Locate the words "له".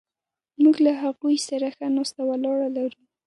0.85-0.91